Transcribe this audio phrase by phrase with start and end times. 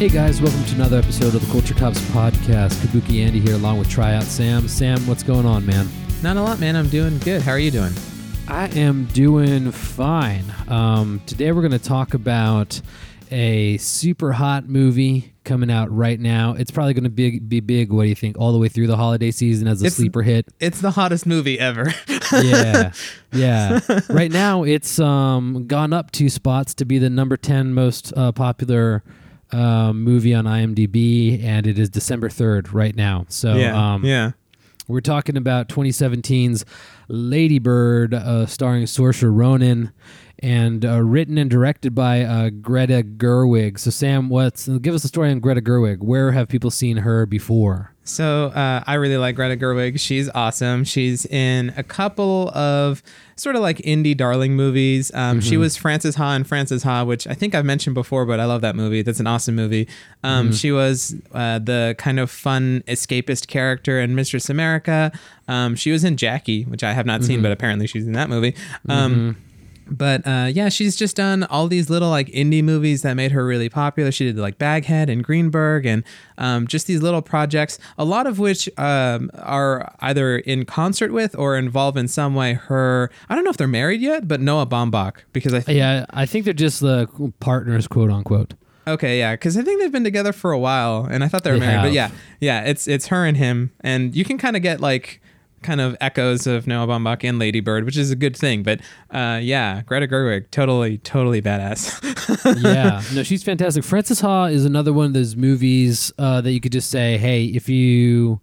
[0.00, 2.72] Hey guys, welcome to another episode of the Culture Cops podcast.
[2.76, 4.66] Kabuki Andy here, along with Tryout Sam.
[4.66, 5.86] Sam, what's going on, man?
[6.22, 6.74] Not a lot, man.
[6.74, 7.42] I'm doing good.
[7.42, 7.92] How are you doing?
[8.48, 10.46] I am doing fine.
[10.68, 12.80] Um, today we're going to talk about
[13.30, 16.54] a super hot movie coming out right now.
[16.54, 17.92] It's probably going to be, be big.
[17.92, 18.38] What do you think?
[18.38, 20.46] All the way through the holiday season as a It's- sleeper hit.
[20.60, 21.92] It's the hottest movie ever.
[22.32, 22.92] yeah,
[23.34, 23.80] yeah.
[24.08, 28.32] Right now, it's um, gone up two spots to be the number ten most uh,
[28.32, 29.04] popular
[29.52, 33.26] um, movie on IMDb, and it is December third right now.
[33.28, 33.94] So, yeah.
[33.94, 34.32] um, yeah.
[34.88, 36.64] we're talking about 2017's
[37.08, 39.92] Lady Bird, uh, starring Saoirse Ronan,
[40.40, 43.78] and uh, written and directed by uh, Greta Gerwig.
[43.78, 45.98] So, Sam, what's give us a story on Greta Gerwig?
[45.98, 47.94] Where have people seen her before?
[48.02, 50.00] So uh, I really like Greta Gerwig.
[50.00, 50.82] She's awesome.
[50.82, 53.04] She's in a couple of
[53.36, 55.12] sort of like indie darling movies.
[55.14, 58.40] Um, She was Frances Ha in Frances Ha, which I think I've mentioned before, but
[58.40, 59.02] I love that movie.
[59.02, 59.86] That's an awesome movie.
[60.24, 65.12] Um, She was uh, the kind of fun escapist character in Mistress America.
[65.46, 68.28] Um, she was in Jackie, which I have not seen, but apparently she's in that
[68.28, 68.56] movie.
[69.90, 73.44] But uh, yeah, she's just done all these little like indie movies that made her
[73.44, 74.12] really popular.
[74.12, 76.04] She did like Baghead and Greenberg and
[76.38, 81.34] um, just these little projects, a lot of which um, are either in concert with
[81.36, 83.10] or involve in some way her.
[83.28, 86.24] I don't know if they're married yet, but Noah Baumbach because I think Yeah, I
[86.26, 87.08] think they're just the
[87.40, 88.54] partners, quote unquote.
[88.86, 91.50] okay, yeah, because I think they've been together for a while, and I thought they
[91.52, 92.10] were They married, but yeah,
[92.40, 95.20] yeah, it's it's her and him, and you can kind of get like
[95.62, 98.62] kind of echoes of Noah Baumbach and Lady Bird, which is a good thing.
[98.62, 98.80] But
[99.10, 102.62] uh, yeah, Greta Gerwig, totally, totally badass.
[102.62, 103.84] yeah, no, she's fantastic.
[103.84, 107.44] Frances Ha is another one of those movies uh, that you could just say, hey,
[107.44, 108.40] if you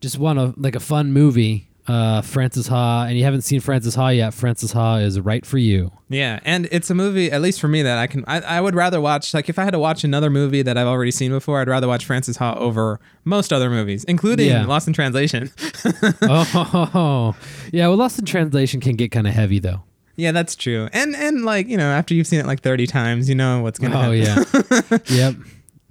[0.00, 3.94] just want a like a fun movie, uh, Frances Ha, and you haven't seen Frances
[3.96, 5.90] Ha yet, Frances Ha is right for you.
[6.08, 8.24] Yeah, and it's a movie, at least for me, that I can.
[8.28, 9.34] I, I would rather watch.
[9.34, 11.88] Like, if I had to watch another movie that I've already seen before, I'd rather
[11.88, 14.64] watch Frances Ha over most other movies, including Yeah.
[14.66, 15.50] Lost in Translation.
[16.22, 17.34] oh,
[17.72, 17.88] yeah.
[17.88, 19.82] Well, Lost in Translation can get kind of heavy though.
[20.16, 20.88] yeah, that's true.
[20.92, 23.78] And and like you know, after you've seen it like thirty times, you know what's
[23.78, 24.22] gonna happen.
[24.22, 25.00] Oh happen.
[25.08, 25.34] yeah, yep,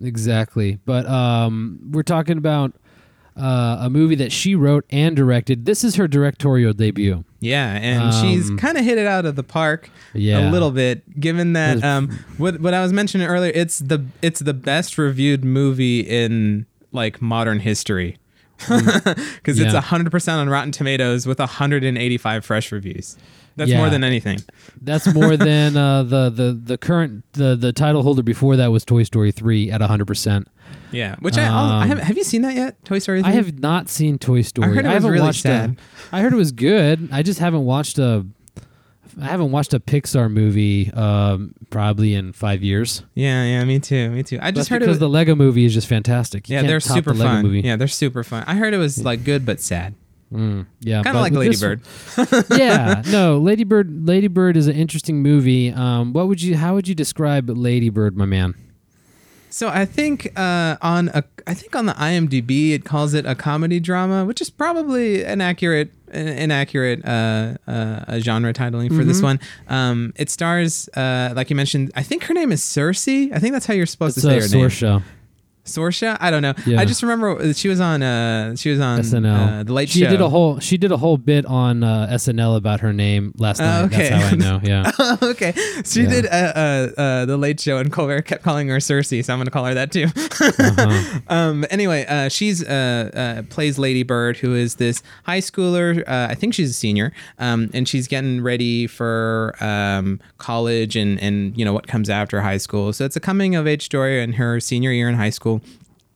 [0.01, 0.77] exactly.
[0.85, 2.73] But um, we're talking about
[3.41, 5.65] uh, a movie that she wrote and directed.
[5.65, 7.23] This is her directorial debut.
[7.39, 10.47] Yeah, and she's Um, kind of hit it out of the park Yeah.
[10.47, 13.51] a little bit, given that um, what what I was mentioning earlier.
[13.55, 18.17] It's the it's the best reviewed movie in like modern history.
[18.67, 19.79] Because it's Mm.
[19.81, 23.17] Hundred percent on Rotten Tomatoes with hundred and eighty five fresh reviews.
[23.55, 23.77] That's Yeah.
[23.77, 24.39] more than anything.
[24.81, 28.85] That's more than uh, the the the current the the title holder before that was
[28.85, 30.47] Toy Story three at hundred percent.
[30.91, 32.83] Yeah, which I, I'll- I Um, haven't, have you seen that yet?
[32.85, 33.21] Toy Story.
[33.21, 33.29] 3?
[33.31, 34.67] I have not seen Toy Story.
[34.69, 35.77] I heard it was haven't really watched sad.
[36.11, 37.09] A, I heard it was good.
[37.11, 38.25] I just haven't watched a.
[39.21, 43.03] I haven't watched a Pixar movie um, probably in five years.
[43.13, 44.39] Yeah, yeah, me too, me too.
[44.41, 44.79] I Just just heard it.
[44.85, 46.47] because Was, the Lego movie is just fantastic.
[46.49, 47.43] You yeah, they're super the Lego fun.
[47.43, 47.59] Movie.
[47.61, 48.45] Yeah, they're super fun.
[48.47, 49.95] I heard it was like good but sad,
[50.31, 51.81] Mm, yeah, kind of like with Lady this- Bird.
[52.57, 54.07] yeah, no, Lady Bird.
[54.07, 55.71] Lady Bird is an interesting movie.
[55.73, 56.55] Um, what would you?
[56.55, 58.55] How would you describe Lady Bird, my man?
[59.49, 63.35] So I think uh, on a, I think on the IMDb it calls it a
[63.35, 69.07] comedy drama, which is probably an accurate, an inaccurate uh, uh, genre titling for Mm-hmm.
[69.09, 69.41] this one.
[69.67, 73.33] Um, it stars, uh, like you mentioned, I think her name is Cersei.
[73.33, 75.03] I think that's how you're supposed It's to say her name.
[75.65, 76.17] Sorsha.
[76.19, 76.53] I don't know.
[76.65, 76.79] Yeah.
[76.79, 78.01] I just remember she was on.
[78.03, 79.59] Uh, she was on SNL.
[79.59, 80.09] Uh, the Late she Show.
[80.09, 83.61] did a whole she did a whole bit on uh, SNL about her name last
[83.61, 83.83] Oh, night.
[83.85, 84.09] okay.
[84.09, 84.59] That's how I know.
[84.63, 84.91] Yeah.
[85.23, 85.53] okay,
[85.85, 86.09] she Yeah.
[86.09, 89.39] did uh, uh, uh, the Late Show, and Colbert kept calling her Cersei, so I'm
[89.39, 90.05] gonna call her that too.
[90.05, 91.19] Uh-huh.
[91.27, 95.99] um, anyway, uh, she's uh, uh, plays Lady Bird, who is this high schooler.
[96.07, 101.19] Uh, I think she's a senior, um, and she's getting ready for um, college and
[101.19, 102.93] and you know what comes after high school.
[102.93, 105.50] So it's a coming of age story in her senior year in high school.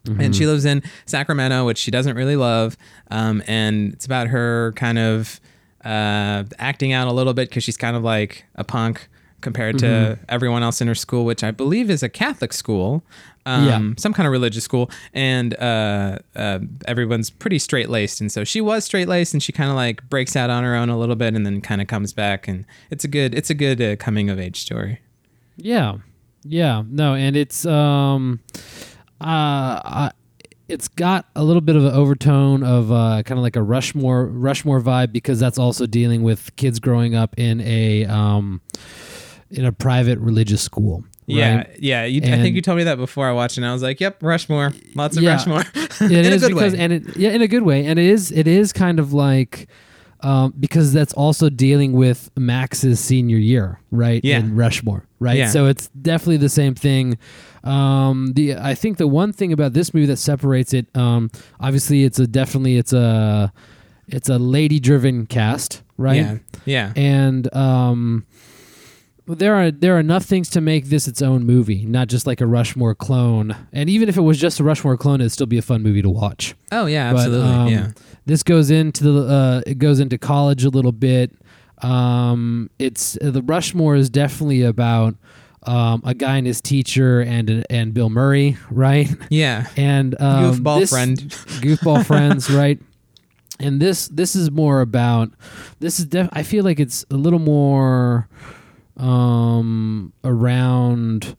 [0.08, 2.78] And she lives in Sacramento, which she doesn't really love.
[3.10, 5.40] Um, and it's about her kind of
[5.84, 9.08] uh, acting out a little bit because she's kind of like a punk
[9.42, 13.04] compared to everyone else in her school, which I believe is a Catholic school,
[13.48, 13.94] um, Yeah.
[13.98, 14.90] some kind of religious school.
[15.14, 18.22] And uh, uh, everyone's pretty straight laced.
[18.22, 20.76] And so she was straight laced, and she kind of like breaks out on her
[20.76, 22.48] own a little bit, and then kind of comes back.
[22.48, 25.00] And it's a good, it's a good uh, coming of age story.
[25.58, 25.98] Yeah,
[26.44, 28.40] yeah, no, and it's um,
[29.30, 30.12] I,
[30.68, 34.26] it's got a little bit of an overtone of uh, kind of like a Rushmore
[34.26, 38.62] Rushmore vibe because that's also dealing with kids growing up in a um,
[39.52, 41.04] in a private religious school.
[41.28, 41.70] Yeah, right?
[41.80, 42.06] yeah.
[42.06, 44.00] You, I think you told me that before I watched, it, and I was like,
[44.00, 45.32] "Yep, Rushmore, lots of Yeah.
[45.34, 46.80] Rushmore." it in is a good because way.
[46.80, 49.68] and it yeah in a good way and it is it is kind of like
[50.22, 54.24] um, because that's also dealing with Max's senior year, right?
[54.24, 54.40] Yeah.
[54.40, 55.38] In Rushmore, right?
[55.38, 55.50] Yeah.
[55.50, 57.18] So it's definitely the same thing.
[57.64, 62.04] Um, the I think the one thing about this movie that separates it, um, obviously,
[62.04, 63.52] it's a definitely it's a
[64.08, 66.18] it's a lady driven cast, right?
[66.18, 66.38] Yeah.
[66.66, 66.94] Yeah.
[66.96, 68.26] and um,
[69.28, 72.42] there are there are enough things to make this its own movie, not just like
[72.42, 73.56] a Rushmore clone.
[73.74, 76.02] And even if it was just a Rushmore clone, it'd still be a fun movie
[76.04, 76.54] to watch.
[76.72, 77.48] Oh yeah, But, absolutely.
[77.50, 77.92] um, yeah.
[78.28, 81.32] This goes into the uh, it goes into college a little bit.
[81.82, 85.16] Um, it's the Rushmore is definitely about
[85.64, 89.10] um, a guy and his teacher and and Bill Murray, right?
[89.30, 89.68] Yeah.
[89.76, 91.18] And um, Goofball this- friend.
[91.62, 92.80] goofball friends, right?
[93.60, 95.32] And this this is more about
[95.80, 98.28] this is def- I feel like it's a little more
[98.98, 101.36] um around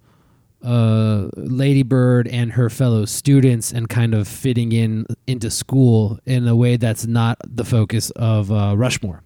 [0.64, 6.46] uh Lady Bird and her fellow students and kind of fitting in into school in
[6.48, 9.22] a way that's not the focus of uh, Rushmore.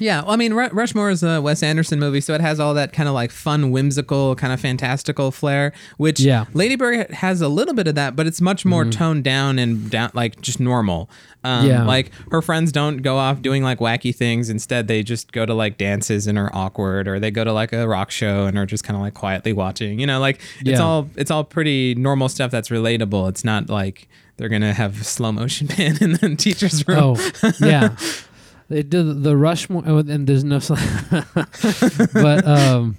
[0.00, 2.74] Yeah, well, I mean, Ru- Rushmore is a Wes Anderson movie, so it has all
[2.74, 5.72] that kind of like fun, whimsical, kind of fantastical flair.
[5.98, 6.46] Which Yeah.
[6.52, 9.88] Lady Bird has a little bit of that, but it's much more toned down and
[9.90, 11.08] down, like just normal.
[11.44, 11.84] Um, Yeah.
[11.84, 14.50] like her friends don't go off doing like wacky things.
[14.50, 17.72] Instead, they just go to like dances and are awkward, or they go to like
[17.72, 20.00] a rock show and are just kind of like quietly watching.
[20.00, 20.82] You know, like it's Yeah.
[20.82, 23.28] all it's all pretty normal stuff that's relatable.
[23.28, 24.08] It's not like
[24.38, 27.16] they're gonna have slow motion pin in the teacher's room.
[27.16, 27.94] Oh, yeah.
[28.68, 30.58] They did the Rushmore, oh, and there's no,
[32.14, 32.96] but um,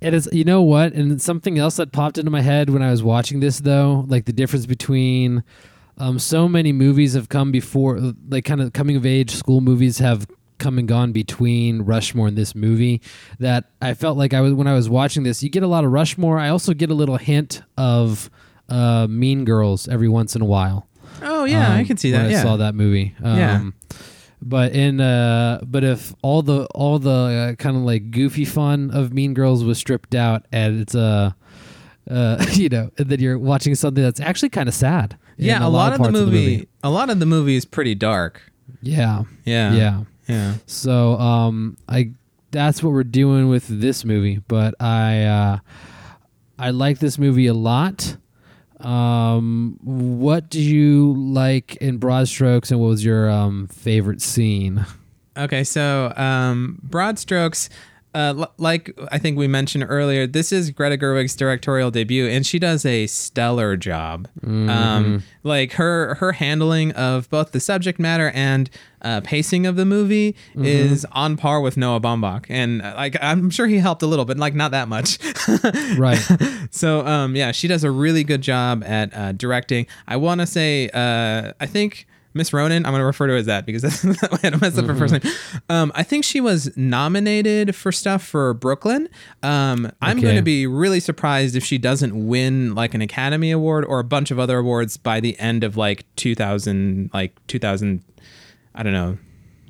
[0.00, 0.28] it is.
[0.32, 0.94] You know what?
[0.94, 4.24] And something else that popped into my head when I was watching this, though, like
[4.24, 5.44] the difference between,
[5.98, 9.98] um, so many movies have come before, like kind of coming of age school movies
[9.98, 10.26] have
[10.58, 13.02] come and gone between Rushmore and this movie.
[13.38, 15.42] That I felt like I was when I was watching this.
[15.42, 16.38] You get a lot of Rushmore.
[16.38, 18.30] I also get a little hint of
[18.68, 20.88] uh, Mean Girls every once in a while.
[21.22, 22.30] Oh yeah, I um, can see that.
[22.30, 23.14] I saw that movie.
[23.22, 23.70] Um, Yeah.
[24.46, 28.90] But in uh, but if all the all the uh, kind of like goofy fun
[28.92, 31.34] of Mean Girls was stripped out, and it's a,
[32.10, 35.16] uh, you know, then you're watching something that's actually kind of sad.
[35.38, 38.42] yeah, a, lot, of the parts movie, a lot of the movie is pretty dark.
[38.82, 39.72] Yeah, Yeah.
[39.72, 40.00] yeah.
[40.28, 40.54] Yeah.
[40.66, 42.12] So um, I
[42.50, 44.40] that's what we're doing with this movie.
[44.46, 45.58] But I uh,
[46.58, 48.16] I like this movie a lot.
[48.80, 54.84] Um, what do you like in broad strokes, and what was your um, favorite scene?
[55.36, 57.68] Okay, so um, broad strokes.
[58.14, 62.46] Uh, l- like I think we mentioned earlier, this is Greta Gerwig's directorial debut, and
[62.46, 64.28] she does a stellar job.
[64.44, 68.70] Um, like her her handling of both the subject matter and
[69.02, 73.50] uh, pacing of the movie is on par with Noah Baumbach, and uh, like I'm
[73.50, 75.18] sure he helped a little, but like not that much.
[75.98, 76.18] Right.
[76.70, 79.86] so um, yeah, she does a really good job at uh, directing.
[80.08, 82.84] I want to say, uh, I think Miss Ronan.
[82.84, 84.76] I'm going to refer to her as that because that's that way I don't mess
[84.76, 85.32] up her first name.
[85.68, 89.08] Um, I think she was nominated for stuff for Brooklyn.
[89.42, 90.22] Um, I'm Okay.
[90.24, 94.04] going to be really surprised if she doesn't win like an Academy Award or a
[94.04, 98.02] bunch of other awards by the end of like 2000, like 2000.
[98.74, 99.18] I don't know.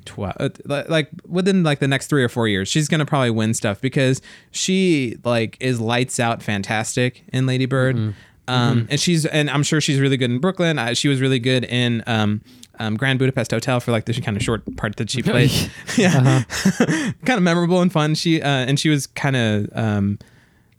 [0.05, 3.31] 12 uh, li- like within like the next three or four years she's gonna probably
[3.31, 4.21] win stuff because
[4.51, 8.13] she like is lights out fantastic in lady bird
[8.47, 11.39] um and she's and i'm sure she's really good in brooklyn uh, she was really
[11.39, 12.41] good in um
[12.77, 15.49] um, Grand Budapest Hotel for like the kind of short part that she played,
[15.97, 16.43] yeah,
[17.25, 18.15] kind of memorable and fun.
[18.15, 20.19] She uh, and she was kind of um,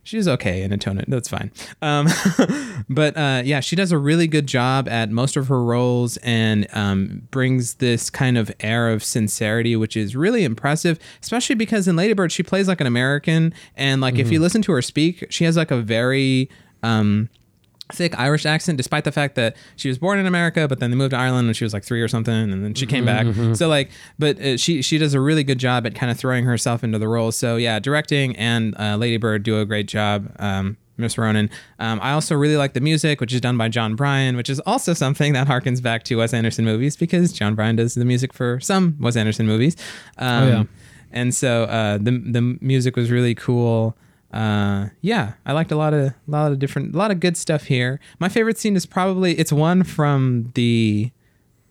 [0.06, 1.10] she was okay in Atonement.
[1.10, 1.50] That's fine.
[1.82, 2.06] Um,
[2.88, 6.68] but uh, yeah, she does a really good job at most of her roles and
[6.72, 11.96] um, brings this kind of air of sincerity, which is really impressive, especially because in
[11.96, 13.52] Lady Bird, she plays like an American.
[13.76, 16.48] And like if you listen to her speak, she has like a very.
[16.82, 17.28] Um,
[17.92, 20.96] thick Irish accent, despite the fact that she was born in America, but then they
[20.96, 23.26] moved to Ireland when she was like three or something, and then she came back.
[23.54, 26.44] So like, but uh, she she does a really good job at kind of throwing
[26.44, 27.32] herself into the role.
[27.32, 30.30] So yeah, directing and uh, Lady Bird do a great job.
[30.38, 31.50] Um, Miss Ronan.
[31.78, 34.60] Um, I also really like the music, which is done by Jon Brion, which is
[34.60, 38.32] also something that harkens back to Wes Anderson movies because Jon Brion does the music
[38.32, 39.76] for some Wes Anderson movies.
[40.18, 40.64] Um, yeah.
[41.12, 43.96] And so uh, the the music was really cool
[44.32, 47.36] uh yeah i liked a lot of a lot of different a lot of good
[47.36, 48.00] stuff here.
[48.18, 51.10] My favorite scene is probably it's one from the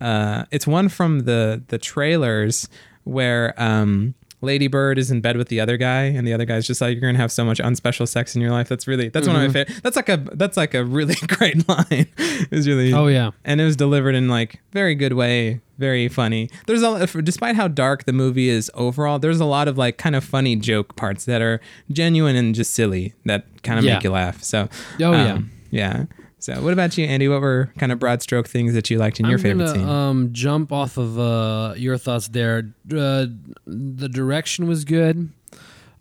[0.00, 2.68] uh it's one from the the trailers
[3.04, 4.14] where um
[4.46, 6.92] Lady Bird is in bed with the other guy, and the other guy's just like,
[6.98, 9.42] "You're gonna have so much unspecial sex in your life." That's really that's one of
[9.42, 9.82] my favorite.
[9.82, 12.06] That's like a that's like a really great line.
[12.50, 13.32] It's really Oh yeah.
[13.44, 17.68] and it was delivered in like very good way very funny there's a despite how
[17.68, 21.26] dark the movie is overall there's a lot of like kind of funny joke parts
[21.26, 21.60] that are
[21.92, 23.94] genuine and just silly that kind of Yeah.
[23.96, 25.32] make you laugh so Oh, yeah.
[25.34, 26.04] um, yeah
[26.38, 27.28] So, what about you, Andy?
[27.28, 29.78] What were kind of broad stroke things that you liked in your I'm favorite gonna,
[29.78, 29.88] scene?
[29.88, 32.72] Um, jump off of uh, your thoughts there.
[32.86, 33.26] Uh,
[33.66, 35.30] the direction was good.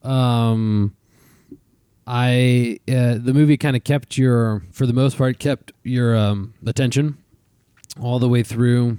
[0.04, 0.94] Um,
[2.06, 6.54] I uh, the movie kind of kept your, for the most part, kept your um,
[6.66, 7.18] attention
[8.02, 8.98] all the way through.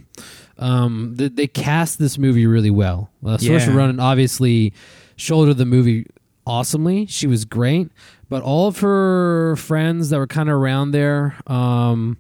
[0.59, 3.11] Um, they, they cast this movie really well.
[3.25, 3.75] Uh, Saoirse Yeah.
[3.75, 4.73] Ronan obviously
[5.17, 6.07] shouldered the movie
[6.47, 7.07] awesomely.
[7.07, 7.91] She was great,
[8.29, 12.19] but all of her friends that were kind of around there, um,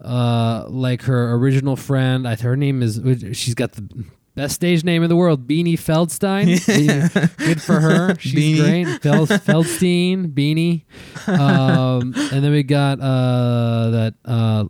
[0.00, 3.00] uh, like her original friend, I, her name is.
[3.34, 4.04] She's got the
[4.34, 6.46] best stage name in the world, Beanie Feldstein.
[6.66, 8.14] Beanie- good for her.
[8.18, 8.84] She's Beanie.
[8.84, 9.02] great.
[9.02, 10.82] Fel- Feldstein, Beanie,
[11.28, 14.14] um, and then we got uh, that.
[14.24, 14.64] Uh,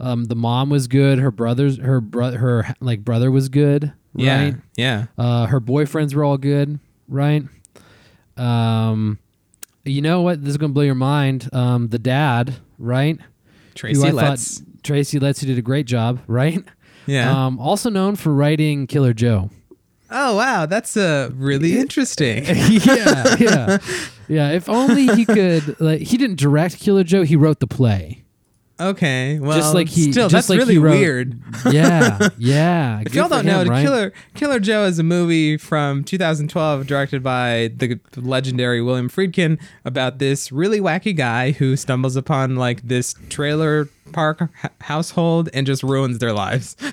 [0.00, 1.18] um, the mom was good.
[1.20, 3.92] Her brothers, her brother, her like brother was good.
[4.14, 5.06] yeah, yeah.
[5.16, 7.44] Uh, her boyfriends were all good, right?
[8.36, 9.18] Um,
[9.84, 10.40] you know what?
[10.42, 11.48] This is gonna blow your mind.
[11.52, 13.18] Um, the dad, right?
[13.74, 14.60] Tracy Letts.
[14.60, 16.62] thought Tracy Letts who did a great job, right?
[17.06, 17.46] Yeah.
[17.46, 19.50] Um, also known for writing Killer Joe.
[20.10, 22.44] oh wow, that's uh, really interesting.
[22.46, 23.78] yeah, yeah,
[24.28, 24.50] yeah.
[24.52, 25.78] If only he could.
[25.80, 27.22] Like, he didn't direct Killer Joe.
[27.22, 28.23] He wrote the play.
[28.80, 31.40] Okay, well, Just like he- still just that's like really wrote- weird.
[31.70, 33.02] Yeah, yeah.
[33.06, 33.84] If y'all don't know, him, right?
[33.84, 40.18] Killer Killer Joe is a movie from 2012 directed by the legendary William Friedkin about
[40.18, 45.82] this really wacky guy who stumbles upon like this trailer park h- household and just
[45.82, 46.76] ruins their lives.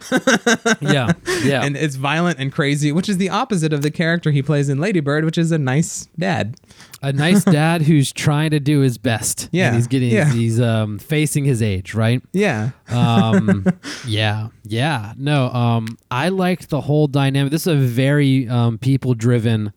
[0.81, 1.11] Yeah,
[1.43, 1.63] yeah.
[1.63, 4.79] and it's violent and crazy, which is the opposite of the character he plays in
[4.79, 6.55] Lady Bird, which is a nice dad.
[7.01, 9.49] a nice dad who's trying to do his best.
[9.51, 10.31] Yeah, and he's getting yeah.
[10.31, 12.21] he's um facing his age, right?
[12.33, 12.71] Yeah.
[12.89, 13.65] Um
[14.07, 15.13] yeah, yeah.
[15.17, 17.51] No, um I liked the whole dynamic.
[17.51, 19.71] This is a very um people driven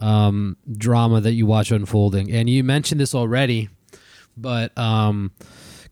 [0.00, 2.30] um drama that you watch unfolding.
[2.32, 3.68] And you mentioned this already,
[4.36, 5.30] but um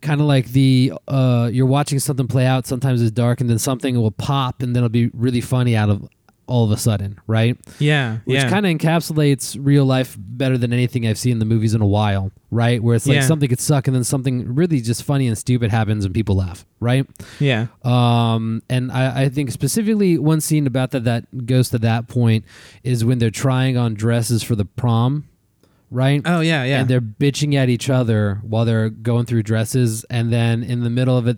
[0.01, 3.59] kind of like the uh you're watching something play out sometimes it's dark and then
[3.59, 6.07] something will pop and then it'll be really funny out of
[6.47, 7.57] all of a sudden, right?
[7.79, 8.17] Yeah.
[8.25, 8.49] which yeah.
[8.49, 11.85] kind of encapsulates real life better than anything I've seen in the movies in a
[11.87, 12.83] while, right?
[12.83, 13.21] Where it's like Yeah.
[13.21, 16.65] something could suck and then something really just funny and stupid happens and people laugh,
[16.81, 17.07] right?
[17.39, 17.67] yeah.
[17.85, 22.43] Um, and I, I think specifically one scene about that that goes to that point
[22.83, 25.29] is when they're trying on dresses for the prom,
[25.91, 26.21] right?
[26.25, 26.79] Oh yeah, yeah.
[26.79, 30.89] And they're bitching at each other while they're going through dresses, and then in the
[30.89, 31.37] middle of it,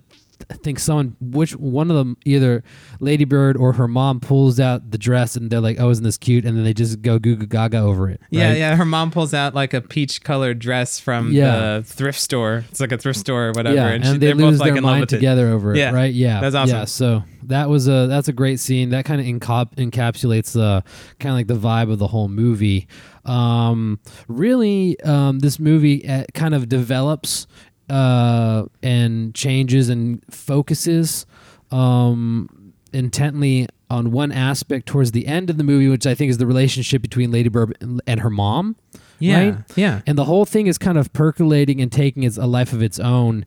[0.50, 2.64] I think someone, which one of them, either
[3.00, 6.18] Lady Bird or her mom, pulls out the dress, and they're like, "Oh, isn't this
[6.18, 8.20] cute?" And then they just go goo goo gaga over it.
[8.30, 8.58] Yeah, right?
[8.58, 8.76] yeah.
[8.76, 11.78] Her mom pulls out like a peach colored dress from Yeah.
[11.78, 12.66] the thrift store.
[12.70, 13.76] It's like a thrift store or whatever.
[13.76, 15.18] Yeah, and, and, she, they lose both their in love mind with it.
[15.18, 16.14] together over it, Yeah, right?
[16.14, 16.78] Yeah, that's awesome.
[16.78, 18.90] Yeah, so that was a that's a great scene.
[18.90, 20.84] That kind of encapsulates the
[21.20, 22.88] kind of like the vibe of the whole movie.
[23.26, 27.48] Um, really, um, this movie uh, kind of develops
[27.90, 31.26] uh, and changes and focuses
[31.72, 36.38] um, intently on one aspect towards the end of the movie, which I think is
[36.38, 37.78] the relationship between Lady Bird
[38.08, 38.76] and her mom.
[39.20, 39.58] Yeah, right?
[39.76, 40.02] yeah.
[40.06, 43.00] and the whole thing is kind of percolating and taking its, a life of its
[43.00, 43.46] own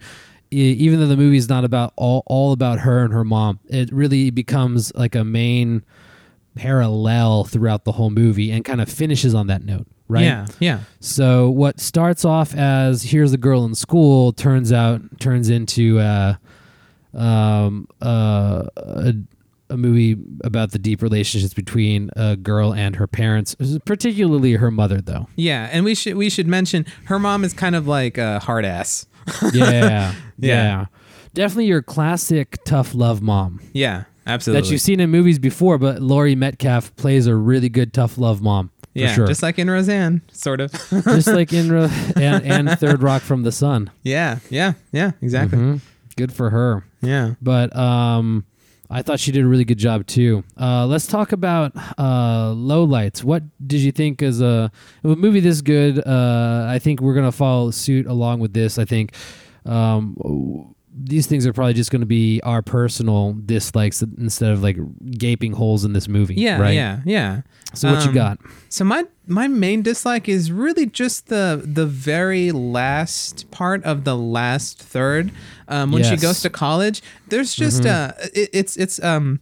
[0.52, 3.92] even though the movie is not about all, all about her and her mom it
[3.92, 5.84] really becomes like a main
[6.56, 10.78] parallel throughout the whole movie and kind of finishes on that note right Yeah, yeah.
[11.00, 16.34] so what starts off as here's a girl in school turns out turns into uh,
[17.14, 19.14] um, uh, a,
[19.70, 25.00] a movie about the deep relationships between a girl and her parents, particularly her mother,
[25.00, 25.28] though.
[25.34, 28.64] Yeah, and we should we should mention her mom is kind of like a hard
[28.64, 29.06] ass.
[29.52, 30.86] Yeah, yeah, Yeah.
[31.34, 34.62] Definitely your classic tough love mom Yeah, absolutely.
[34.62, 38.42] that you've seen in movies before, but Laurie Metcalf plays a really good tough love
[38.42, 38.70] mom.
[38.92, 39.26] For yeah, sure.
[39.26, 40.72] just like in Roseanne, sort of.
[41.04, 43.90] just like in Ro- and, and Third Rock from the Sun.
[44.02, 45.58] yeah, yeah, yeah, exactly.
[45.58, 45.80] Mhm.
[46.16, 46.82] Good for her.
[47.02, 47.34] Yeah.
[47.42, 48.46] but um,
[48.88, 50.44] I thought she did a really good job too.
[50.58, 53.22] Uh, let's talk about uh, lowlights.
[53.22, 54.70] What did you think as a,
[55.04, 55.98] a movie this good?
[55.98, 58.78] Uh, I think we're gonna follow suit along with this.
[58.78, 59.14] I think
[59.66, 64.78] um, these things are probably just gonna be our personal dislikes instead of like
[65.10, 66.34] gaping holes in this movie.
[66.34, 66.74] Yeah, right?
[66.74, 67.42] yeah, yeah.
[67.74, 68.38] So what you Um, got?
[68.70, 74.16] So my my main dislike is really just the the very last part of the
[74.16, 75.30] last third.
[75.68, 79.40] Um, when she goes to college, there's just uh, it, it's it's um.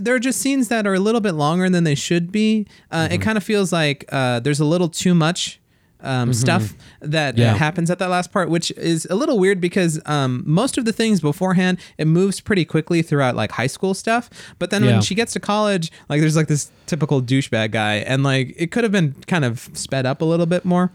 [0.00, 2.66] There are just scenes that are a little bit longer than they should be.
[2.90, 5.60] Uh, It kind of feels like uh, there's a little too much
[6.00, 7.54] um, stuff that Yeah.
[7.54, 10.92] happens at that last part, which is a little weird because um, most of the
[10.92, 14.30] things beforehand it moves pretty quickly throughout like high school stuff.
[14.58, 14.92] But then Yeah.
[14.92, 18.70] when she gets to college, like there's like this typical douchebag guy, and like it
[18.70, 20.90] could have been kind of sped up a little bit more.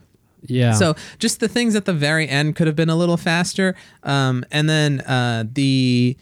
[0.46, 0.74] Yeah.
[0.74, 3.76] So just the things at the very end could have been a little faster.
[4.04, 6.18] Um, and then uh, the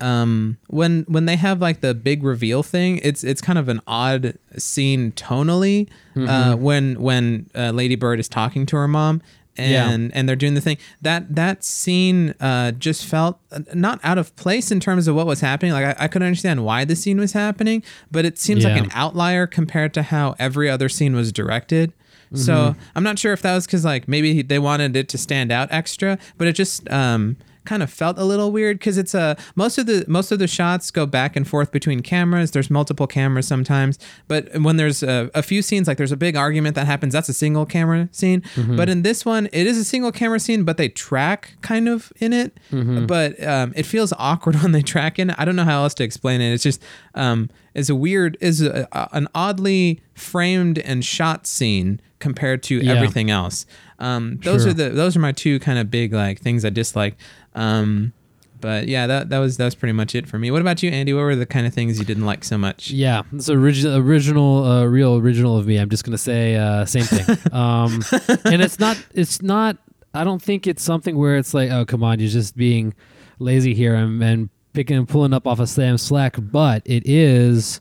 [0.00, 3.80] um, when when they have like the big reveal thing, it's it's kind of an
[3.86, 5.88] odd scene tonally.
[6.16, 6.62] Uh, Mm-hmm.
[6.62, 9.22] when when uh, Lady Bird is talking to her mom.
[9.56, 9.90] Yeah.
[9.90, 14.16] And and they're doing the thing that that scene uh, just felt uh, not out
[14.16, 15.72] of place in terms of what was happening.
[15.72, 18.88] Like I, I could understand why the scene was happening, but it seems like an
[18.92, 21.92] outlier compared to how every other scene was directed.
[22.34, 22.80] So Mm-hmm.
[22.94, 25.68] I'm not sure if that was because like maybe they wanted it to stand out
[25.72, 27.36] extra, but it just um,
[27.68, 30.46] kind of felt a little weird because it's a most of the most of the
[30.48, 32.50] shots go back and forth between cameras.
[32.52, 36.34] There's multiple cameras sometimes, but when there's a, a few scenes like there's a big
[36.36, 38.40] argument that happens, that's a single camera scene.
[38.56, 38.76] Mm-hmm.
[38.76, 42.10] But in this one, it is a single camera scene, but they track kind of
[42.20, 42.56] in it.
[42.72, 43.04] Mm-hmm.
[43.06, 45.36] But um, it feels awkward when they track in it.
[45.38, 46.52] I don't know how else to explain it.
[46.54, 46.82] It's just
[47.14, 52.76] um, is a weird is a, a- an oddly framed and shot scene compared to
[52.78, 52.94] Yeah.
[52.94, 53.66] everything else.
[54.00, 54.70] Um, those Sure.
[54.70, 57.16] are the those are my two kind of big like things I dislike.
[57.58, 58.12] Um,
[58.60, 60.50] but yeah, that that was that was pretty much it for me.
[60.50, 61.12] What about you, Andy?
[61.12, 62.90] What were the kind of things you didn't like so much?
[62.90, 65.76] Yeah, it's original, original, uh, real original of me.
[65.76, 67.36] I'm just gonna say uh, same thing.
[67.52, 68.02] um,
[68.44, 69.76] and it's not, it's not.
[70.14, 72.94] I don't think it's something where it's like, oh, come on, you're just being
[73.38, 76.36] lazy here and, and picking and pulling up off of Sam slack.
[76.40, 77.80] But it is,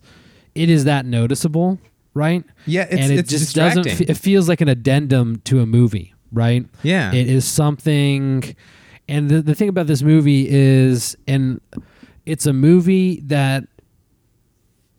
[0.53, 1.79] it is that noticeable,
[2.13, 2.43] right?
[2.67, 3.88] Yeah, it's and it it's just doesn't.
[4.01, 6.65] It feels like an addendum to a movie, right?
[6.84, 8.55] yeah, It is something,
[9.07, 11.61] and the the thing about this movie is, and
[12.25, 13.65] it's a movie that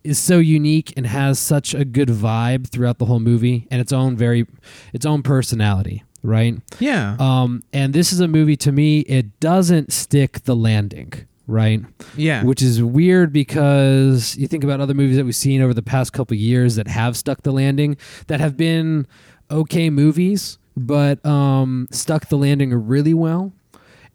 [0.05, 3.93] is so unique and has such a good vibe throughout the whole movie, and its
[3.93, 4.47] own very,
[4.93, 6.55] its own personality, right?
[6.79, 9.01] yeah, Um, and this is a movie to me.
[9.01, 11.13] It doesn't stick the landing,
[11.47, 11.83] right?
[12.17, 12.43] yeah.
[12.45, 16.13] Which is weird because you think about other movies that we've seen over the past
[16.15, 17.97] couple years that have stuck the landing,
[18.29, 19.07] that have been
[19.51, 23.53] okay movies, but um, stuck the landing really well,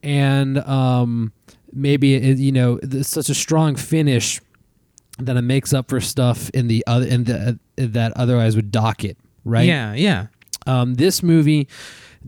[0.04, 1.32] and um,
[1.72, 4.40] maybe it, you know such a strong finish
[5.20, 9.04] that it makes up for stuff in the other in the that otherwise would dock
[9.04, 9.66] it, right?
[9.68, 10.28] Yeah, yeah.
[10.68, 11.68] um, this movie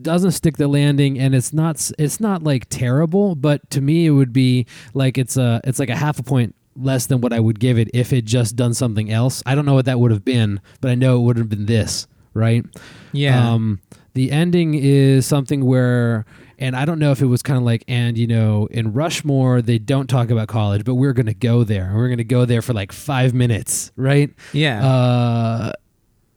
[0.01, 4.09] doesn't stick the landing and it's not it's not like terrible but to me it
[4.09, 7.39] would be like it's a it's like a half a point less than what I
[7.39, 10.11] would give it if it just done something else I don't know what that would
[10.11, 12.65] have been but I know it would have been this right
[13.13, 13.51] Yeah.
[13.53, 13.79] um
[14.15, 16.25] the ending is something where
[16.59, 19.61] and I don't know if it was kind of like and you know in Rushmore
[19.61, 22.23] they don't talk about college but we're going to go there and we're going to
[22.23, 24.85] go there for like 5 minutes right Yeah.
[24.85, 25.73] uh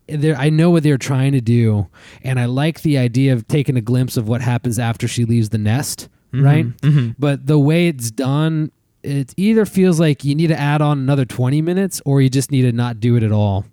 [0.09, 1.87] there I know what they're trying to do
[2.23, 5.51] and I like the idea of taking a glimpse of what happens after she leaves
[5.51, 6.67] the nest, right?
[6.79, 7.15] mhm.
[7.19, 8.71] But the way it's done
[9.03, 12.51] it either feels like you need to add on another 20 minutes or you just
[12.51, 13.65] need to not do it at all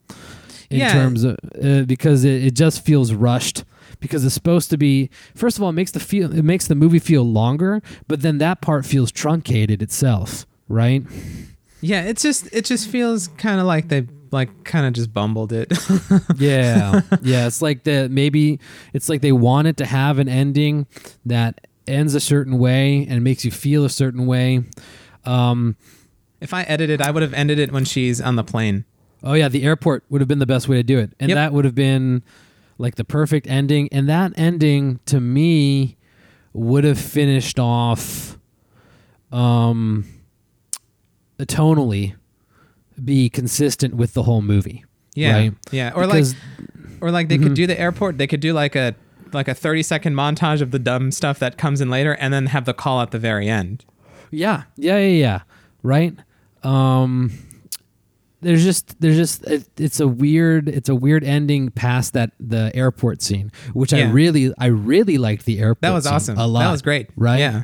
[0.69, 0.91] in Yeah.
[0.93, 3.63] terms of uh, because it, it just feels rushed
[3.99, 6.75] because it's supposed to be first of all it makes the feel it makes the
[6.75, 11.03] movie feel longer but then that part feels truncated itself right
[11.81, 15.53] yeah, it's just it just feels kind of like they like kind of just bumbled
[15.53, 15.71] it.
[16.38, 18.60] yeah yeah it's like the maybe
[18.93, 20.88] it's like they wanted to have an ending
[21.27, 24.63] that ends a certain way and makes you feel a certain way
[25.25, 25.75] um
[26.41, 28.86] if I edited, I would have ended it when she's on the plane.
[29.23, 31.36] oh yeah the airport would have been the best way to do it and Yep.
[31.36, 32.23] that would have been
[32.77, 35.97] like the perfect ending and that ending to me
[36.53, 38.38] would have finished off
[39.31, 40.05] um
[41.39, 42.15] tonally
[43.03, 44.83] be consistent with the whole movie
[45.15, 45.33] Yeah.
[45.35, 45.91] right Yeah.
[45.95, 46.41] Or Because- like
[47.01, 48.95] or like they could do the airport, they could do like a
[49.33, 52.47] like a 30 second montage of the dumb stuff that comes in later and then
[52.47, 53.83] have the call at the very end.
[54.31, 55.39] Yeah, yeah, yeah, yeah.
[55.83, 56.15] Right.
[56.63, 57.31] Um,
[58.45, 62.71] there's just there's just it, it's a weird it's a weird ending past that the
[62.75, 65.81] airport scene, which I really I really liked the airport.
[65.81, 66.38] That was awesome.
[66.38, 66.62] A lot.
[66.62, 67.10] That was great.
[67.15, 67.39] Right.
[67.39, 67.63] Yeah.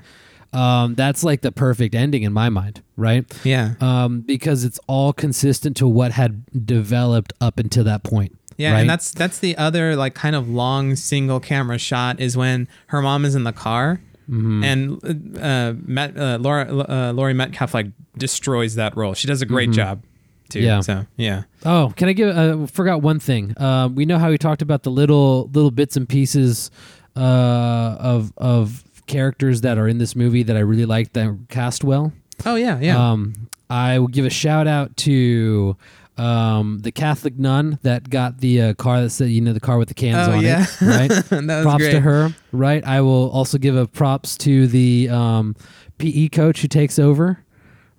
[0.53, 2.81] Um, that's like the perfect ending in my mind.
[2.97, 3.25] Right.
[3.45, 3.75] Yeah.
[3.79, 8.37] Um, because it's all consistent to what had developed up until that point.
[8.57, 8.79] Yeah, right?
[8.81, 13.01] and that's that's the other like kind of long single camera shot is when her
[13.01, 14.63] mom is in the car, Mm-hmm.
[14.63, 19.13] and uh, Matt, uh, Laura uh, Laurie Metcalf like destroys that role.
[19.13, 20.03] She does a great job
[20.51, 20.59] too.
[20.61, 20.81] Yeah.
[20.81, 21.43] So yeah.
[21.65, 22.35] Oh, can I give?
[22.35, 23.57] Uh, forgot one thing.
[23.57, 26.69] Uh, we know how we talked about the little little bits and pieces
[27.15, 27.19] uh,
[27.99, 32.13] of of characters that are in this movie that I really liked that cast well.
[32.45, 33.11] Oh yeah, yeah.
[33.11, 35.75] Um, I will give a shout out to
[36.17, 39.77] um, the Catholic nun that got the uh, car that said, you know, the car
[39.77, 40.63] with the cans Oh, on yeah.
[40.63, 41.09] it, right?
[41.09, 41.91] that was props great.
[41.91, 42.83] to her, right?
[42.85, 45.55] I will also give a props to the um,
[45.99, 47.43] PE coach who takes over,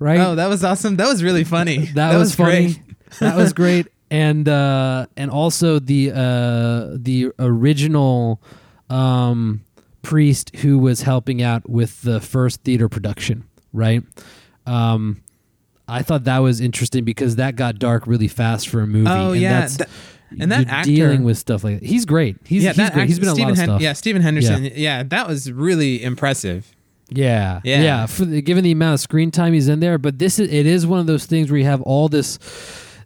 [0.03, 0.19] right?
[0.21, 0.97] Oh, that was awesome.
[0.97, 1.79] That was really funny.
[1.95, 2.75] that, was, funny.
[2.75, 2.81] great.
[3.21, 8.43] that was great, and uh, and also the uh, the original
[8.91, 9.63] um,
[10.03, 14.03] priest who was helping out with the first theater production, right?
[14.67, 15.23] Um,
[15.89, 19.09] I thought that was interesting because that got dark really fast for a movie.
[19.11, 19.89] Oh and yeah, that's, th-
[20.41, 21.87] and that actor dealing with stuff like that.
[21.87, 22.37] He's great.
[22.45, 23.09] He's, yeah, he's that great.
[23.09, 23.81] He's actor- been in a lot of Hen- stuff.
[23.83, 24.71] Yeah, Stephen Henderson.
[24.75, 25.03] Yeah.
[25.03, 26.75] that was really impressive.
[27.17, 27.83] Yeah, Yeah.
[27.83, 28.07] yeah.
[28.07, 30.67] For the, given the amount of screen time he's in there, but this is it
[30.67, 32.39] is one of those things where you have all this.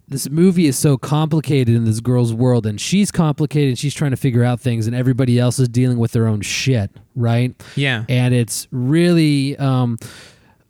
[0.08, 3.70] This movie is so complicated in this girl's world, and she's complicated.
[3.70, 6.42] And she's trying to figure out things, and everybody else is dealing with their own
[6.42, 7.60] shit, right?
[7.74, 8.04] Yeah.
[8.08, 9.98] And it's really um,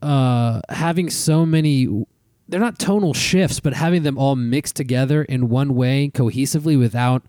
[0.01, 2.07] uh, having so many.
[2.49, 7.23] They're not tonal shifts, but having them all mixed together in one way cohesively without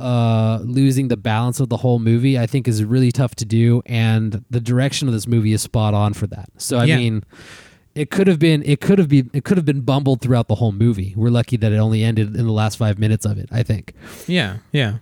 [0.00, 3.82] uh, losing the balance of the whole movie, I think is really tough to do.
[3.86, 6.48] And the direction of this movie is spot on for that.
[6.58, 6.96] So I Yeah.
[6.98, 7.24] mean,
[7.94, 10.54] it could have been it could have been it could have been bumbled throughout the
[10.54, 11.14] whole movie.
[11.16, 13.48] We're lucky that it only ended in the last five minutes of it.
[13.50, 13.92] I think.
[14.28, 14.98] Yeah, yeah.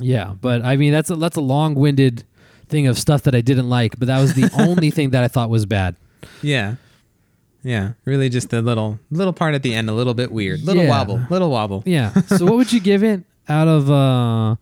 [0.00, 2.24] Yeah, but I mean that's a that's a long winded
[2.68, 3.98] thing of stuff that I didn't like.
[3.98, 5.96] But that was the only thing that I thought was bad.
[6.42, 6.74] Yeah.
[7.64, 7.92] Yeah.
[8.04, 10.62] Really just a little little part at the end, a little bit weird.
[10.62, 10.90] Little Yeah.
[10.90, 11.20] wobble.
[11.30, 11.82] Little wobble.
[11.86, 12.12] Yeah.
[12.26, 14.56] So what would you give it out of uh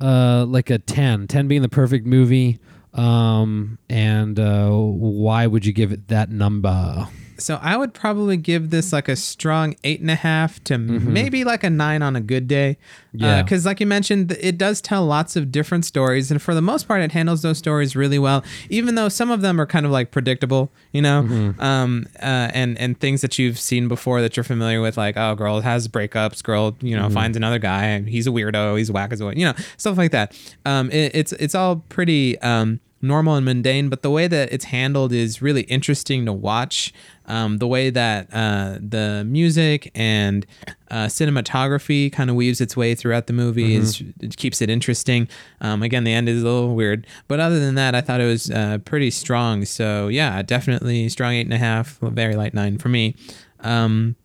[0.00, 1.26] uh like a 10?
[1.26, 2.58] 10 being the perfect movie.
[2.94, 7.08] Um and uh why would you give it that number?
[7.40, 11.44] So I would probably give this like a strong eight and a half to maybe
[11.44, 12.76] like a nine on a good day.
[13.14, 13.24] Mm-hmm.
[13.24, 13.42] Yeah.
[13.42, 16.30] Because, like you mentioned, it does tell lots of different stories.
[16.30, 19.40] And for the most part, it handles those stories really well, even though some of
[19.40, 21.60] them are kind of like predictable, you know, Mm-hmm.
[21.60, 25.34] um, uh, and, and things that you've seen before that you're familiar with, like, oh,
[25.34, 27.08] girl has breakups, girl, you Mm-hmm.
[27.08, 29.96] know, finds another guy, and he's a weirdo, he's whack as a you know, stuff
[29.96, 30.36] like that.
[30.66, 32.38] Um, it, it's, it's all pretty.
[32.40, 36.92] Um, normal and mundane, but the way that it's handled is really interesting to watch.
[37.26, 40.46] Um, the way that uh, the music and
[40.90, 45.28] uh, cinematography kind of weaves its way throughout the movie is it keeps it interesting.
[45.60, 48.26] Um, again, the end is a little weird, but other than that, I thought it
[48.26, 49.64] was uh, pretty strong.
[49.66, 53.14] So yeah, definitely strong eight and a half, very light nine for me.
[53.60, 54.16] Um,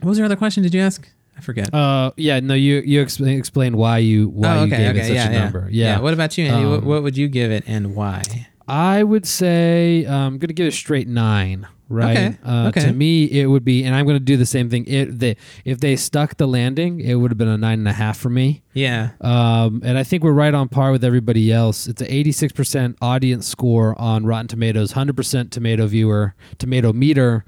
[0.00, 0.62] what was your other question?
[0.62, 1.08] Did you ask?
[1.38, 1.72] I forget.
[1.72, 5.04] Uh yeah, no you you explain explain why you why oh, you gave okay, it
[5.04, 5.38] such yeah, a yeah.
[5.44, 5.68] number.
[5.70, 6.00] Yeah.
[6.00, 6.66] What about you, Andy?
[6.68, 8.22] what, Um, what would you give it and why?
[8.66, 12.10] I would say um, I'm going to give it a straight 9, right?
[12.18, 12.82] Okay, Uh, okay.
[12.82, 14.84] To me, it would be, and I'm going to do the same thing.
[14.86, 17.94] It, they, if they stuck the landing, it would have been a nine and a
[17.94, 18.60] half for me.
[18.74, 19.12] Yeah.
[19.22, 21.86] Um, and I think we're right on par with everybody else.
[21.86, 27.46] It's an 86% audience score on Rotten Tomatoes, 100% tomato viewer, tomato meter,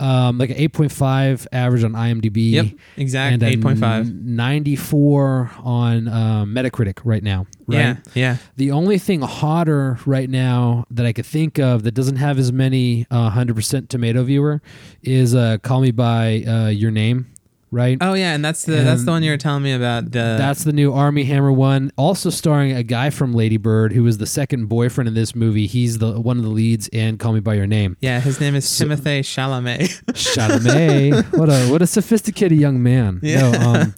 [0.00, 2.50] um, like an 8.5 average on IMDb.
[2.52, 2.66] Yep.
[2.96, 3.34] Exact.
[3.34, 4.12] And Eight point five.
[4.12, 7.46] 94 on um, Metacritic right now.
[7.66, 7.78] Right?
[7.78, 7.96] Yeah.
[8.14, 8.36] Yeah.
[8.56, 12.50] The only thing hotter right now that I could think of that doesn't have as
[12.52, 14.62] many uh, 100% tomato viewer
[15.02, 17.26] is uh, Call Me By uh, Your Name,
[17.70, 17.98] right?
[18.00, 20.06] Oh yeah, and that's the that's the one you were telling me about.
[20.12, 21.92] The That's the new Armie Hammer one.
[21.96, 25.66] Also starring a guy from Lady Bird who was the second boyfriend in this movie.
[25.66, 27.96] He's the one of the leads in Call Me By Your Name.
[28.00, 30.02] yeah, his name is Timothée Chalamet.
[30.14, 31.36] Chalamet.
[31.38, 33.20] what a what a sophisticated young man.
[33.22, 33.50] Yeah.
[33.50, 33.94] No, um,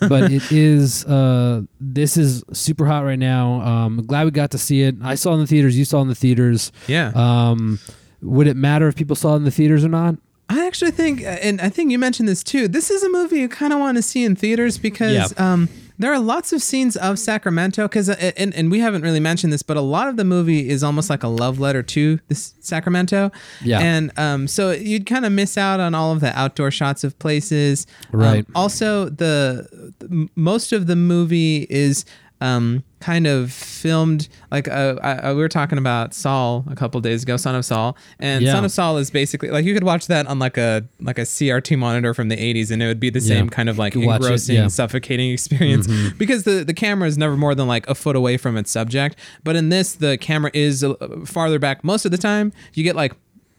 [0.08, 3.60] but it is uh, this is super hot right now.
[3.62, 4.94] Um, glad we got to see it.
[5.02, 5.76] I saw in the theaters.
[5.78, 6.72] You saw in the theaters.
[6.86, 7.78] yeah, Um,
[8.22, 10.16] would it matter if people saw it in the theaters or not?
[10.48, 12.68] I actually think, and I think you mentioned this too.
[12.68, 15.52] This is a movie you kind of want to see in theaters because Yeah.
[15.52, 17.84] um, there are lots of scenes of Sacramento.
[17.88, 20.82] Because and, and we haven't really mentioned this, but a lot of the movie is
[20.84, 23.30] almost like a love letter to this Sacramento.
[23.62, 23.78] Yeah.
[23.80, 27.18] and um, so you'd kind of miss out on all of the outdoor shots of
[27.18, 27.86] places.
[28.12, 28.46] Um, Right.
[28.54, 29.68] also, the,
[30.00, 32.04] the most of the movie is
[32.40, 37.00] um, kind of filmed like uh, I, I- we were talking about Saul a couple
[37.00, 38.52] days ago, Son of Saul, and Yeah.
[38.52, 41.22] Son of Saul is basically like you could watch that on like a like a
[41.22, 44.00] CRT monitor from the 80s, and it would be the same kind of like You
[44.02, 44.56] could watch it, engrossing.
[44.56, 44.68] Mm-hmm.
[44.68, 45.86] suffocating experience
[46.18, 49.18] because the the camera is never more than like a foot away from its subject.
[49.44, 50.94] But in this, the camera is uh,
[51.26, 52.52] farther back most of the time.
[52.72, 53.12] You get like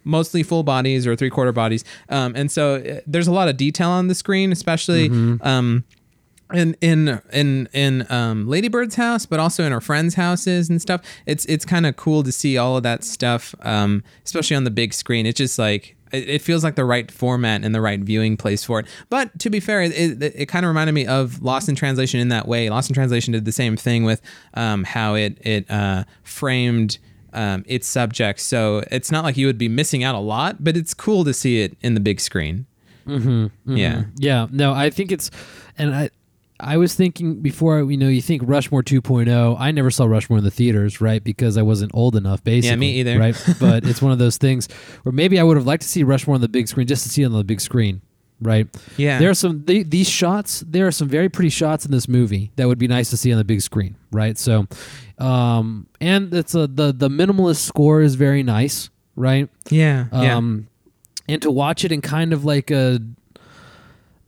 [0.03, 1.83] mostly full bodies or three quarter bodies.
[2.09, 5.47] Um, and so uh, there's a lot of detail on the screen, especially Mm-hmm.
[5.47, 5.83] um,
[6.53, 10.81] in in in in um, Lady Bird's house, but also in her friends' houses and
[10.81, 11.01] stuff.
[11.25, 14.71] It's it's kind of cool to see all of that stuff, um, especially on the
[14.71, 15.25] big screen.
[15.25, 18.63] It's just like it, it feels like the right format and the right viewing place
[18.63, 18.87] for it.
[19.09, 22.19] But to be fair, it, it, it kind of reminded me of Lost in Translation
[22.19, 22.69] in that way.
[22.69, 24.21] Lost in Translation did the same thing with
[24.53, 26.99] um, how it it uh, framed
[27.33, 28.39] um, its subject.
[28.39, 31.33] So it's not like you would be missing out a lot, but it's cool to
[31.33, 32.65] see it in the big screen.
[33.05, 34.03] Mm-hmm, Yeah.
[34.15, 35.29] Yeah, no, I think it's,
[35.77, 36.09] and I,
[36.59, 39.57] I was thinking before, you know, you think Rushmore 2.0.
[39.59, 41.23] I never saw Rushmore in the theaters, right?
[41.23, 42.69] Because I wasn't old enough, basically.
[42.69, 43.19] Yeah, me either.
[43.19, 44.67] Right, but it's one of those things
[45.03, 47.09] where maybe I would have liked to see Rushmore on the big screen just to
[47.09, 48.01] see it on the big screen.
[48.41, 48.67] right?
[48.97, 49.19] Yeah.
[49.19, 50.63] There are some the, these shots.
[50.65, 53.31] There are some very pretty shots in this movie that would be nice to see
[53.31, 54.37] on the big screen, right?
[54.37, 54.67] So,
[55.17, 59.49] um, and it's a the the minimalist score is very nice, right?
[59.69, 60.05] yeah.
[60.11, 60.37] Yeah.
[60.37, 60.67] Um,
[61.27, 62.99] and to watch it in kind of like a,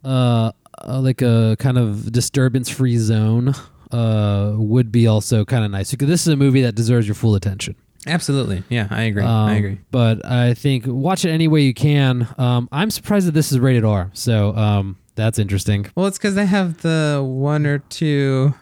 [0.04, 0.52] uh,
[0.86, 3.54] uh, like a kind of disturbance-free zone,
[3.92, 7.16] uh, would be also kind of nice because this is a movie that deserves your
[7.16, 7.76] full attention.
[8.06, 8.64] Absolutely.
[8.70, 8.88] Yeah.
[8.90, 9.24] I agree.
[9.24, 9.80] Um, I agree.
[9.92, 12.28] But I think watch it any way you can.
[12.38, 15.88] Um, I'm surprised that this is rated R, so um, that's interesting.
[15.96, 18.54] Well, it's because they have the one or two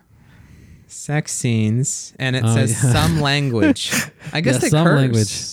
[0.87, 2.91] sex scenes, and it Oh, says yeah.
[2.91, 3.91] some language.
[4.33, 4.97] I guess Yeah, they some curse.
[4.99, 5.51] language.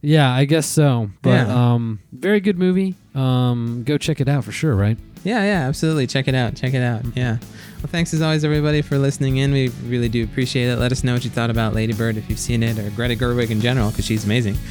[0.00, 1.10] Yeah, I guess so.
[1.22, 1.72] But Yeah.
[1.74, 2.94] um, very good movie.
[3.14, 4.74] Um, go check it out for sure.
[4.74, 4.96] Right?
[5.28, 6.06] Yeah, yeah, absolutely.
[6.06, 6.54] Check it out.
[6.54, 7.04] Check it out.
[7.14, 7.36] Yeah.
[7.76, 9.52] Well, thanks as always, everybody, for listening in.
[9.52, 10.76] We really do appreciate it.
[10.78, 13.14] Let us know what you thought about Lady Bird if you've seen it, or Greta
[13.14, 14.56] Gerwig in general, because she's amazing.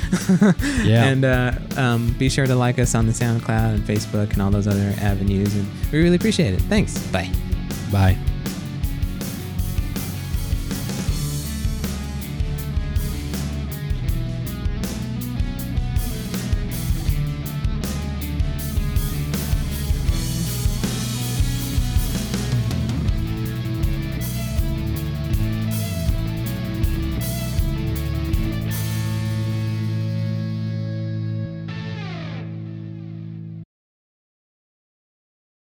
[0.84, 1.06] Yeah.
[1.06, 4.50] And uh, um, be sure to like us on the SoundCloud and Facebook and all
[4.52, 5.54] those other avenues.
[5.56, 6.62] And we really appreciate it.
[6.62, 6.98] Thanks.
[7.08, 7.30] Bye.
[7.92, 8.18] Bye.